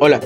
[0.00, 0.20] Hola,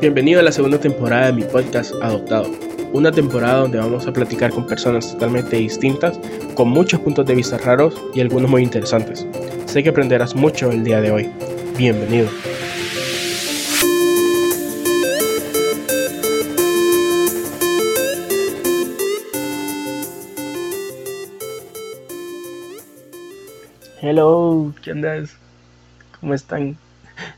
[0.00, 2.48] bienvenido a la segunda temporada de mi podcast Adoptado.
[2.92, 6.20] Una temporada donde vamos a platicar con personas totalmente distintas,
[6.54, 9.26] con muchos puntos de vista raros y algunos muy interesantes.
[9.66, 11.28] Sé que aprenderás mucho el día de hoy.
[11.76, 12.28] Bienvenido.
[24.00, 25.36] Hello, ¿qué andas?
[26.20, 26.78] ¿Cómo están?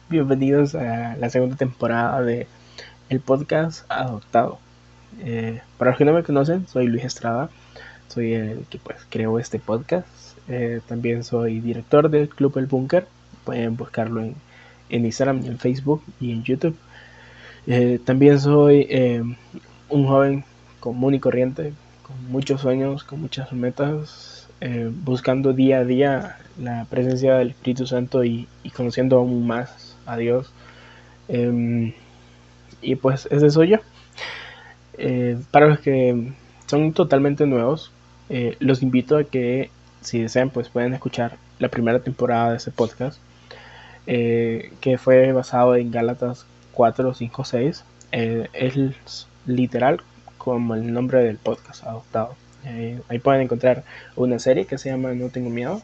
[0.09, 2.47] Bienvenidos a la segunda temporada de
[3.09, 4.59] el podcast Adoptado.
[5.21, 7.49] Eh, para los que no me conocen, soy Luis Estrada,
[8.09, 10.07] soy el que pues creó este podcast.
[10.49, 13.07] Eh, también soy director del Club El Búnker.
[13.45, 14.35] Pueden buscarlo en,
[14.91, 16.77] Instagram, en Facebook y en YouTube.
[17.67, 18.87] Eh, también soy
[19.89, 20.45] un joven
[20.81, 21.73] común y corriente,
[22.03, 24.49] con muchos sueños, con muchas metas,
[25.05, 30.53] buscando día a día la presencia del Espíritu Santo y, conociendo aún más a Dios.
[31.29, 31.93] Em,
[32.81, 33.79] y pues ese soy yo.
[34.99, 36.33] Eh, para los que
[36.67, 37.93] son totalmente nuevos,
[38.29, 42.73] eh, los invito a que si desean pues pueden escuchar la primera temporada de ese
[42.73, 43.21] podcast
[44.07, 47.85] eh, que fue basado en Gálatas 4, 5, 6.
[48.13, 50.03] es literal
[50.39, 52.35] como el nombre del podcast adoptado.
[53.09, 53.85] ahí pueden encontrar
[54.17, 55.83] una serie que se llama No tengo miedo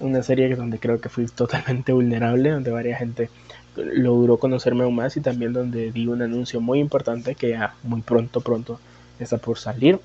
[0.00, 3.30] una serie donde creo que fui totalmente vulnerable, donde varias gente
[3.76, 8.00] logró conocerme aún más y también donde di un anuncio muy importante que ya muy
[8.02, 8.80] pronto, pronto
[9.18, 10.00] está por salir.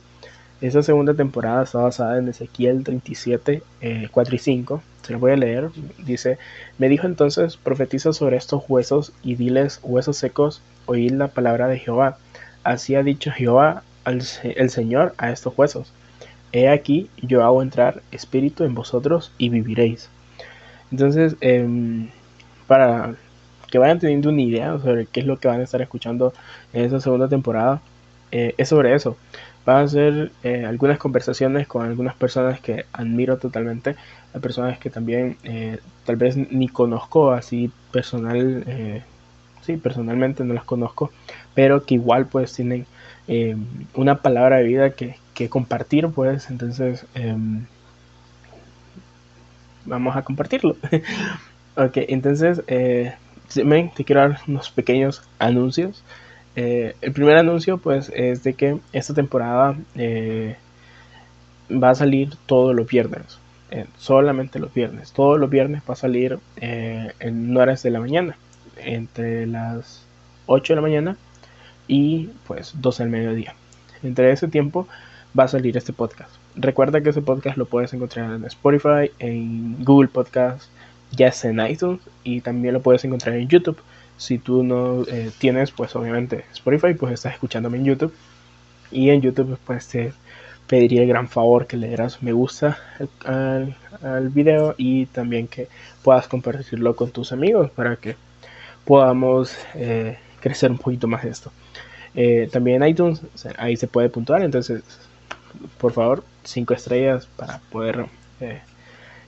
[0.60, 3.64] Esa segunda temporada está basada en Ezequiel 37,
[4.12, 4.84] 4 eh, y 5.
[5.02, 5.70] Se lo voy a leer.
[6.06, 6.38] Dice,
[6.78, 11.80] me dijo entonces, profetiza sobre estos huesos y diles, huesos secos, oíd la palabra de
[11.80, 12.18] Jehová.
[12.64, 15.94] Así ha dicho Jehová el Señor a estos huesos
[16.54, 20.10] He aquí, yo hago entrar espíritu en vosotros y viviréis.
[20.92, 22.10] Entonces, em,
[22.68, 23.16] para
[23.72, 26.34] que vayan teniendo una idea sobre qué es lo que van a estar escuchando
[26.74, 27.82] en esta segunda temporada,
[28.32, 29.18] eh, es sobre eso.
[29.66, 33.96] Van a ser eh, algunas conversaciones con algunas personas que admiro totalmente,
[34.34, 39.04] a personas que también eh, tal vez ni conozco así personal,
[39.62, 41.12] sí, personalmente no las conozco,
[41.54, 42.86] pero que igual pues tienen
[43.94, 47.66] una palabra de vida que, que compartir, pues entonces em,
[49.86, 50.76] vamos a compartirlo.
[51.76, 53.14] ok, entonces eh,
[53.54, 56.04] te quiero dar unos pequeños anuncios.
[56.56, 60.58] Eh, el primer anuncio pues es de que esta temporada eh,
[61.72, 63.40] va a salir todos los viernes.
[63.72, 65.12] Eh, solamente los viernes.
[65.14, 68.38] Todos los viernes va a salir en horas de la mañana.
[68.78, 70.06] Entre las
[70.48, 71.18] 8 de la mañana
[71.88, 73.56] y pues 12 del mediodía.
[74.04, 74.88] Entre ese tiempo
[75.38, 76.32] va a salir este podcast.
[76.56, 80.70] Recuerda que ese podcast lo puedes encontrar en Spotify, en Google Podcast,
[81.12, 83.78] ya sea en iTunes y también lo puedes encontrar en YouTube.
[84.18, 88.14] Si tú no eh, tienes, pues obviamente Spotify, pues estás escuchándome en YouTube.
[88.92, 90.14] Y en YouTube, pues te
[90.68, 92.78] pediría el gran favor que le dieras me gusta
[93.26, 95.68] al, al video y también que
[96.02, 98.16] puedas compartirlo con tus amigos para que
[98.86, 101.52] podamos eh, crecer un poquito más esto.
[102.16, 103.22] Eh, también en iTunes,
[103.58, 104.84] ahí se puede puntuar, entonces
[105.78, 108.06] por favor, cinco estrellas para poder
[108.40, 108.62] eh,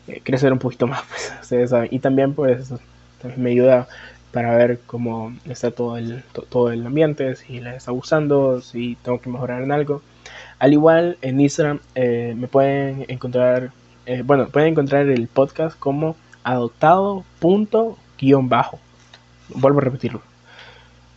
[0.08, 1.04] eh, crecer un poquito más,
[1.50, 1.72] pues.
[1.92, 2.74] Y también, pues,
[3.38, 3.88] me ayuda
[4.32, 9.22] para ver cómo está todo el, todo el ambiente, si les está gustando, si tengo
[9.22, 10.02] que mejorar en algo.
[10.60, 13.72] Al igual, en Instagram eh, me pueden encontrar,
[14.26, 18.80] bueno, pueden encontrar el podcast como adoptado punto guion bajo.
[19.50, 20.22] Vuelvo a repetirlo.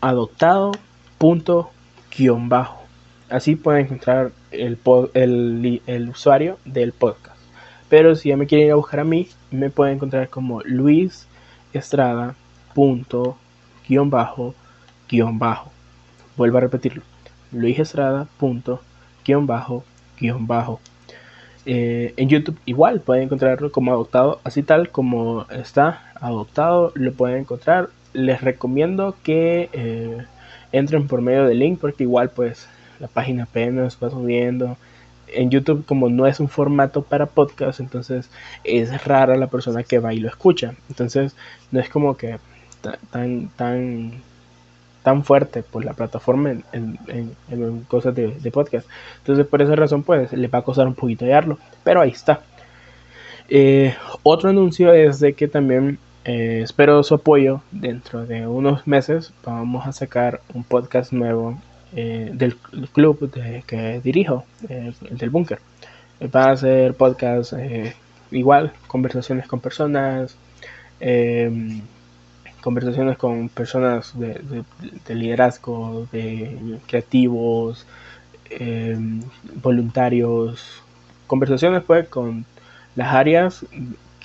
[0.01, 0.73] Adoptado
[1.19, 1.71] punto
[2.17, 2.86] guion bajo.
[3.29, 4.79] Así pueden encontrar el,
[5.15, 7.37] el, usuario del podcast.
[7.89, 11.27] Pero si ya me quieren ir a buscar a mí, me pueden encontrar como Luis
[11.73, 12.35] Estrada
[12.75, 13.37] punto
[13.89, 14.55] guion bajo
[15.09, 15.73] guion bajo.
[16.37, 17.03] Vuelvo a repetirlo.
[17.53, 18.81] Luis Estrada punto
[19.25, 19.85] guion bajo
[20.21, 20.81] guion bajo.
[21.65, 27.39] Eh, en YouTube igual pueden encontrarlo como adoptado, así tal como está adoptado, lo pueden
[27.39, 27.91] encontrar.
[28.13, 30.25] Les recomiendo que eh,
[30.71, 32.69] entren por medio del link porque igual pues
[33.01, 34.77] la página apenas va subiendo.
[35.29, 38.31] En YouTube, como no es un formato para podcast, entonces
[38.65, 40.75] es rara la persona que va y lo escucha.
[40.89, 41.35] Entonces,
[41.73, 42.39] no es como que
[43.11, 44.13] tan, tan,
[45.03, 48.89] tan fuerte por la plataforma en, en, cosas de, podcast.
[49.19, 51.59] Entonces, por esa razón, pues le va a costar un poquito hallarlo.
[51.85, 52.41] Pero ahí está.
[53.49, 57.63] Eh, otro anuncio es de que también eh, espero su apoyo.
[57.71, 61.57] Dentro de unos meses vamos a sacar un podcast nuevo
[61.97, 62.57] eh, del
[62.93, 63.31] club
[63.67, 65.61] que dirijo, el del búnker.
[66.35, 67.95] Va a ser podcast eh,
[68.31, 70.37] igual, conversaciones con personas,
[71.01, 71.81] em,
[72.61, 74.65] conversaciones con personas de,
[75.15, 77.87] liderazgo, de creativos,
[78.51, 79.23] em,
[79.63, 80.83] voluntarios,
[81.27, 82.45] conversaciones pues con
[82.95, 83.65] las áreas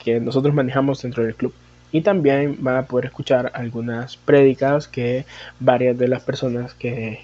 [0.04, 1.54] que nosotros manejamos dentro del club.
[1.92, 5.26] Y también van a poder escuchar algunas prédicas que
[5.60, 7.20] varias de las personas que,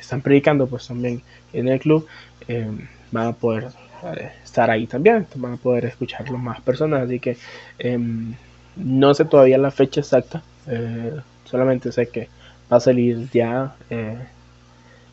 [0.00, 2.06] están predicando pues también en el club
[2.46, 3.68] em, van a poder
[4.04, 7.02] eh, estar ahí también, van a poder escucharlo más personas.
[7.02, 7.36] Así que
[7.78, 8.34] em,
[8.76, 12.28] no sé todavía la fecha exacta, eh, solamente sé que
[12.72, 14.18] va a salir ya eh,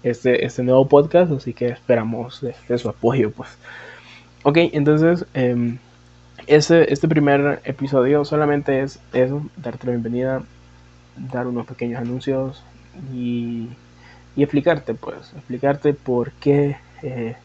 [0.03, 3.31] este, este nuevo podcast, así que esperamos de, su apoyo.
[3.31, 3.49] pues
[4.43, 5.77] Ok, entonces em,
[6.47, 10.43] este, este primer episodio solamente es eso, darte la bienvenida,
[11.17, 12.63] dar unos pequeños anuncios
[13.13, 13.69] y,
[14.35, 17.35] y explicarte, pues, explicarte por qué eh,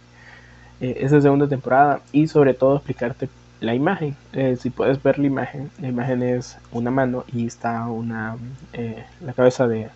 [0.81, 3.29] eh, esa segunda temporada y sobre todo explicarte
[3.61, 4.17] la imagen.
[4.33, 8.37] Eh, si puedes ver la imagen, la imagen es una mano y está una
[8.73, 9.89] eh, la cabeza de,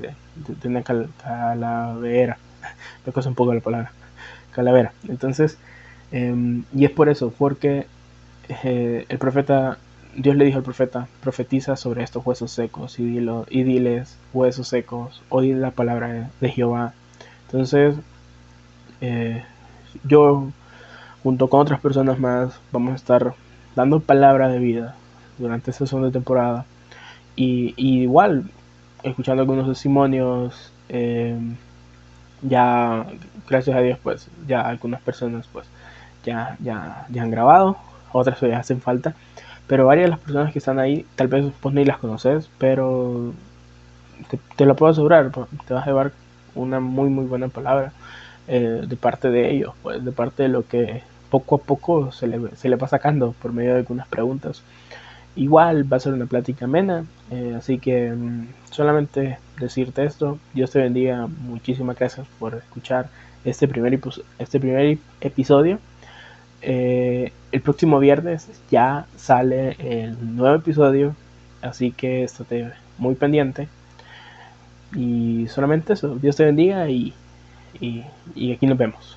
[0.00, 2.38] de, una calavera.
[3.06, 3.92] Me cosa un poco la palabra
[4.52, 4.92] calavera.
[5.08, 5.58] Entonces,
[6.10, 7.86] em, y es por eso, porque
[8.62, 9.78] el profeta,
[10.16, 15.52] Dios le dijo al profeta, profetiza sobre estos huesos secos y, diles huesos secos, oí
[15.52, 16.94] la palabra de Jehová.
[17.46, 17.96] Entonces,
[20.04, 20.48] yo
[21.22, 23.34] junto con otras personas más vamos a estar
[23.76, 24.94] dando palabra de vida
[25.38, 26.64] durante esta segunda temporada
[27.36, 28.50] y, igual
[29.02, 31.36] escuchando algunos testimonios eh,
[32.42, 33.06] ya
[33.48, 35.66] gracias a Dios pues ya algunas personas pues
[36.24, 37.76] ya, ya, ya han grabado
[38.12, 39.14] otras ya hacen falta
[39.66, 43.32] pero varias de las personas que están ahí tal vez pues ni las conoces pero
[44.30, 45.30] te, te lo puedo asegurar
[45.66, 46.12] te vas a llevar
[46.54, 47.92] una muy muy buena palabra
[48.48, 52.26] eh, de parte de ellos, pues de parte de lo que poco a poco se
[52.26, 54.62] le, se le va sacando por medio de algunas preguntas.
[55.36, 60.72] Igual va a ser una plática amena, eh, así que mm, solamente decirte esto, Dios
[60.72, 63.08] te bendiga, muchísimas gracias por escuchar
[63.44, 63.98] este primer,
[64.38, 65.78] este primer episodio.
[66.62, 71.14] Eh, el próximo viernes ya sale el nuevo episodio,
[71.60, 73.68] así que estate muy pendiente.
[74.94, 77.14] Y solamente eso, Dios te bendiga y
[77.80, 79.16] y, aquí nos vemos.